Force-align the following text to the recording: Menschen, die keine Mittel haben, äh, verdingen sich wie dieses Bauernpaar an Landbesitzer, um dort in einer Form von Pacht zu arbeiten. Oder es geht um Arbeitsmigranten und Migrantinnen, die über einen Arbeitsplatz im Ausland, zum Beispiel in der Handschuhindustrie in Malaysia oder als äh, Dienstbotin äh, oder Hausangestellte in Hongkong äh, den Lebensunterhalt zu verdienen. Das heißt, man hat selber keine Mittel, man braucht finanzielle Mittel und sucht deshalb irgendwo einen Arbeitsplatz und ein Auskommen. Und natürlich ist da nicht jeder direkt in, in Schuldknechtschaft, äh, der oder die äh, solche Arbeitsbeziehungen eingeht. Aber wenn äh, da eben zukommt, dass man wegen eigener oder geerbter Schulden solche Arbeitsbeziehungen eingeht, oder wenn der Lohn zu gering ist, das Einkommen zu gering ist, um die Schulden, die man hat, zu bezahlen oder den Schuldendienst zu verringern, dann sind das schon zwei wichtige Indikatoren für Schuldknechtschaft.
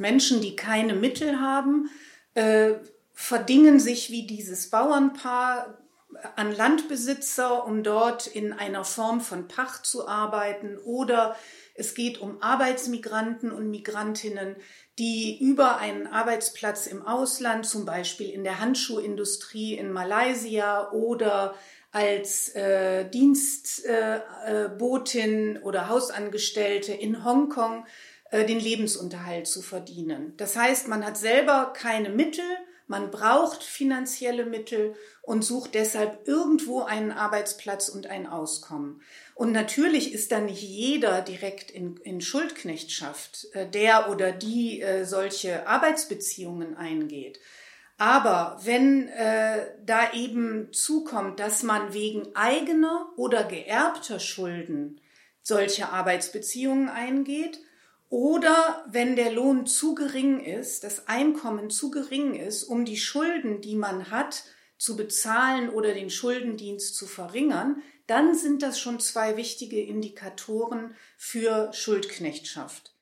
Menschen, 0.00 0.40
die 0.40 0.56
keine 0.56 0.94
Mittel 0.94 1.40
haben, 1.40 1.90
äh, 2.34 2.74
verdingen 3.12 3.80
sich 3.80 4.10
wie 4.10 4.26
dieses 4.26 4.70
Bauernpaar 4.70 5.78
an 6.36 6.54
Landbesitzer, 6.54 7.66
um 7.66 7.82
dort 7.82 8.26
in 8.26 8.52
einer 8.52 8.84
Form 8.84 9.20
von 9.20 9.48
Pacht 9.48 9.86
zu 9.86 10.08
arbeiten. 10.08 10.78
Oder 10.78 11.36
es 11.74 11.94
geht 11.94 12.20
um 12.20 12.42
Arbeitsmigranten 12.42 13.52
und 13.52 13.70
Migrantinnen, 13.70 14.56
die 14.98 15.38
über 15.40 15.78
einen 15.78 16.06
Arbeitsplatz 16.06 16.86
im 16.86 17.06
Ausland, 17.06 17.66
zum 17.66 17.84
Beispiel 17.84 18.30
in 18.30 18.42
der 18.42 18.60
Handschuhindustrie 18.60 19.74
in 19.74 19.92
Malaysia 19.92 20.90
oder 20.90 21.54
als 21.90 22.50
äh, 22.50 23.08
Dienstbotin 23.08 25.56
äh, 25.56 25.60
oder 25.60 25.88
Hausangestellte 25.88 26.92
in 26.92 27.24
Hongkong 27.24 27.84
äh, 27.84 27.86
den 28.32 28.60
Lebensunterhalt 28.60 29.46
zu 29.46 29.62
verdienen. 29.62 30.34
Das 30.36 30.54
heißt, 30.54 30.88
man 30.88 31.04
hat 31.04 31.16
selber 31.16 31.72
keine 31.74 32.10
Mittel, 32.10 32.44
man 32.88 33.10
braucht 33.10 33.62
finanzielle 33.62 34.46
Mittel 34.46 34.94
und 35.20 35.44
sucht 35.44 35.74
deshalb 35.74 36.26
irgendwo 36.26 36.80
einen 36.80 37.12
Arbeitsplatz 37.12 37.90
und 37.90 38.06
ein 38.06 38.26
Auskommen. 38.26 39.02
Und 39.34 39.52
natürlich 39.52 40.14
ist 40.14 40.32
da 40.32 40.40
nicht 40.40 40.62
jeder 40.62 41.20
direkt 41.20 41.70
in, 41.70 41.98
in 41.98 42.22
Schuldknechtschaft, 42.22 43.48
äh, 43.52 43.68
der 43.68 44.10
oder 44.10 44.32
die 44.32 44.80
äh, 44.80 45.04
solche 45.04 45.66
Arbeitsbeziehungen 45.66 46.78
eingeht. 46.78 47.38
Aber 47.98 48.58
wenn 48.64 49.08
äh, 49.08 49.66
da 49.84 50.12
eben 50.14 50.72
zukommt, 50.72 51.40
dass 51.40 51.62
man 51.62 51.92
wegen 51.92 52.34
eigener 52.34 53.12
oder 53.16 53.44
geerbter 53.44 54.18
Schulden 54.18 54.98
solche 55.42 55.90
Arbeitsbeziehungen 55.90 56.88
eingeht, 56.88 57.60
oder 58.10 58.84
wenn 58.88 59.16
der 59.16 59.32
Lohn 59.32 59.66
zu 59.66 59.94
gering 59.94 60.40
ist, 60.40 60.84
das 60.84 61.08
Einkommen 61.08 61.70
zu 61.70 61.90
gering 61.90 62.34
ist, 62.34 62.64
um 62.64 62.84
die 62.84 62.96
Schulden, 62.96 63.60
die 63.60 63.76
man 63.76 64.10
hat, 64.10 64.44
zu 64.78 64.96
bezahlen 64.96 65.70
oder 65.70 65.92
den 65.92 66.08
Schuldendienst 66.08 66.96
zu 66.96 67.06
verringern, 67.06 67.82
dann 68.06 68.34
sind 68.34 68.62
das 68.62 68.80
schon 68.80 69.00
zwei 69.00 69.36
wichtige 69.36 69.82
Indikatoren 69.82 70.94
für 71.16 71.72
Schuldknechtschaft. 71.74 72.94